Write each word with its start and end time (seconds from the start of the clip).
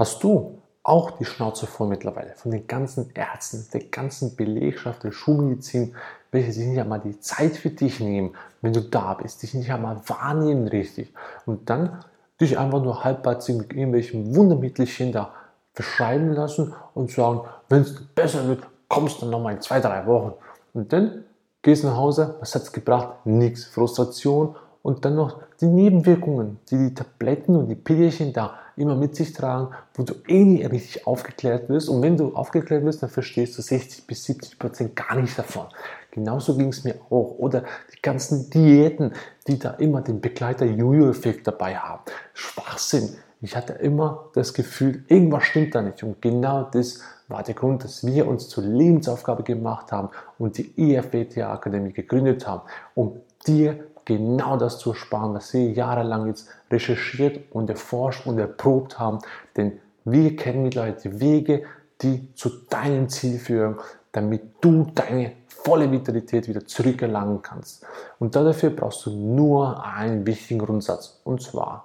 Hast 0.00 0.24
du 0.24 0.62
auch 0.82 1.10
die 1.10 1.26
Schnauze 1.26 1.66
voll 1.66 1.88
mittlerweile 1.88 2.34
von 2.34 2.50
den 2.52 2.66
ganzen 2.66 3.10
Ärzten, 3.12 3.66
der 3.74 3.82
ganzen 3.90 4.34
Belegschaft 4.34 5.04
der 5.04 5.12
Schulmedizin, 5.12 5.94
welche 6.30 6.52
sich 6.52 6.66
nicht 6.66 6.80
einmal 6.80 7.00
die 7.00 7.20
Zeit 7.20 7.54
für 7.54 7.68
dich 7.68 8.00
nehmen, 8.00 8.34
wenn 8.62 8.72
du 8.72 8.80
da 8.80 9.12
bist, 9.12 9.42
dich 9.42 9.52
nicht 9.52 9.70
einmal 9.70 10.00
wahrnehmen 10.06 10.68
richtig 10.68 11.12
und 11.44 11.68
dann 11.68 12.02
dich 12.40 12.58
einfach 12.58 12.82
nur 12.82 13.04
halbpatzig 13.04 13.58
mit 13.58 13.74
irgendwelchen 13.74 14.34
Wundermittelchen 14.34 15.12
da 15.12 15.34
verschreiben 15.74 16.32
lassen 16.32 16.72
und 16.94 17.10
sagen, 17.10 17.42
wenn 17.68 17.82
es 17.82 18.02
besser 18.14 18.48
wird, 18.48 18.62
kommst 18.88 19.18
du 19.18 19.26
dann 19.26 19.32
nochmal 19.32 19.56
in 19.56 19.60
zwei, 19.60 19.80
drei 19.80 20.06
Wochen. 20.06 20.32
Und 20.72 20.94
dann 20.94 21.24
gehst 21.60 21.82
du 21.82 21.88
nach 21.88 21.98
Hause, 21.98 22.36
was 22.40 22.54
hat 22.54 22.62
es 22.62 22.72
gebracht? 22.72 23.26
Nichts. 23.26 23.66
Frustration 23.66 24.56
und 24.82 25.04
dann 25.04 25.14
noch 25.14 25.40
die 25.60 25.66
Nebenwirkungen, 25.66 26.58
die 26.70 26.76
die 26.76 26.94
Tabletten 26.94 27.56
und 27.56 27.68
die 27.68 27.74
Pillchen 27.74 28.32
da 28.32 28.58
immer 28.76 28.96
mit 28.96 29.14
sich 29.14 29.32
tragen, 29.32 29.74
wo 29.94 30.02
du 30.02 30.14
eh 30.26 30.42
nicht 30.42 30.70
richtig 30.70 31.06
aufgeklärt 31.06 31.68
wirst. 31.68 31.88
Und 31.88 32.02
wenn 32.02 32.16
du 32.16 32.34
aufgeklärt 32.34 32.84
wirst, 32.84 33.02
dann 33.02 33.10
verstehst 33.10 33.58
du 33.58 33.62
60 33.62 34.06
bis 34.06 34.24
70 34.24 34.58
Prozent 34.58 34.96
gar 34.96 35.16
nicht 35.16 35.38
davon. 35.38 35.66
Genauso 36.10 36.56
ging 36.56 36.68
es 36.68 36.82
mir 36.84 36.94
auch. 37.10 37.36
Oder 37.38 37.64
die 37.94 38.00
ganzen 38.00 38.48
Diäten, 38.48 39.12
die 39.46 39.58
da 39.58 39.72
immer 39.72 40.00
den 40.00 40.20
Begleiter 40.20 40.64
Jojo-Effekt 40.64 41.46
dabei 41.46 41.76
haben. 41.76 42.02
Schwachsinn. 42.32 43.10
Ich 43.42 43.56
hatte 43.56 43.74
immer 43.74 44.30
das 44.34 44.52
Gefühl, 44.54 45.04
irgendwas 45.08 45.44
stimmt 45.44 45.74
da 45.74 45.82
nicht. 45.82 46.02
Und 46.02 46.20
genau 46.20 46.64
das 46.64 47.00
war 47.28 47.42
der 47.42 47.54
Grund, 47.54 47.84
dass 47.84 48.04
wir 48.04 48.26
uns 48.26 48.48
zur 48.48 48.64
Lebensaufgabe 48.64 49.42
gemacht 49.42 49.92
haben 49.92 50.08
und 50.38 50.58
die 50.58 50.72
EFWTA 50.76 51.52
Akademie 51.52 51.92
gegründet 51.92 52.46
haben, 52.46 52.62
um 52.94 53.20
dir 53.46 53.84
genau 54.16 54.56
das 54.56 54.78
zu 54.78 54.90
ersparen, 54.90 55.34
was 55.34 55.52
wir 55.54 55.70
jahrelang 55.70 56.26
jetzt 56.26 56.48
recherchiert 56.70 57.52
und 57.52 57.70
erforscht 57.70 58.26
und 58.26 58.38
erprobt 58.38 58.98
haben. 58.98 59.18
Denn 59.56 59.78
wir 60.04 60.34
kennen 60.34 60.64
mittlerweile 60.64 60.96
die 60.96 61.20
Wege, 61.20 61.62
die 62.02 62.34
zu 62.34 62.50
deinem 62.68 63.08
Ziel 63.08 63.38
führen, 63.38 63.76
damit 64.12 64.42
du 64.60 64.86
deine 64.94 65.32
volle 65.48 65.90
Vitalität 65.92 66.48
wieder 66.48 66.66
zurückerlangen 66.66 67.42
kannst. 67.42 67.86
Und 68.18 68.34
dafür 68.34 68.70
brauchst 68.70 69.06
du 69.06 69.10
nur 69.10 69.84
einen 69.84 70.26
wichtigen 70.26 70.58
Grundsatz. 70.58 71.20
Und 71.22 71.42
zwar, 71.42 71.84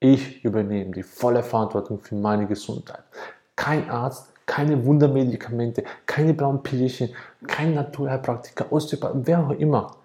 ich 0.00 0.44
übernehme 0.44 0.92
die 0.92 1.02
volle 1.02 1.42
Verantwortung 1.42 1.98
für 1.98 2.14
meine 2.14 2.46
Gesundheit. 2.46 3.02
Kein 3.56 3.90
Arzt, 3.90 4.32
keine 4.46 4.84
Wundermedikamente, 4.86 5.84
keine 6.06 6.32
blauen 6.32 6.62
Pillchen, 6.62 7.10
kein 7.46 7.74
Naturheilpraktiker, 7.74 8.72
Osteopath, 8.72 9.12
wer 9.24 9.46
auch 9.46 9.50
immer. 9.50 9.96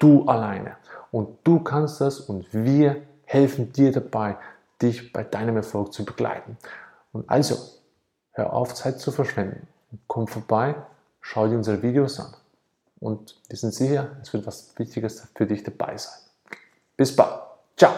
Du 0.00 0.24
alleine. 0.24 0.76
Und 1.12 1.38
du 1.44 1.60
kannst 1.60 2.00
das 2.00 2.18
und 2.18 2.52
wir 2.52 3.02
helfen 3.24 3.72
dir 3.72 3.92
dabei, 3.92 4.36
dich 4.82 5.12
bei 5.12 5.22
deinem 5.22 5.56
Erfolg 5.56 5.92
zu 5.92 6.04
begleiten. 6.04 6.56
Und 7.12 7.30
also, 7.30 7.56
hör 8.32 8.52
auf, 8.52 8.74
Zeit 8.74 8.98
zu 8.98 9.12
verschwenden. 9.12 9.68
Komm 10.08 10.26
vorbei, 10.26 10.74
schau 11.20 11.46
dir 11.46 11.56
unsere 11.56 11.82
Videos 11.82 12.18
an. 12.18 12.34
Und 12.98 13.40
wir 13.48 13.56
sind 13.56 13.74
sicher, 13.74 14.16
es 14.22 14.32
wird 14.32 14.46
was 14.46 14.76
Wichtiges 14.78 15.28
für 15.34 15.46
dich 15.46 15.62
dabei 15.62 15.96
sein. 15.96 16.18
Bis 16.96 17.14
bald. 17.14 17.42
Ciao. 17.76 17.92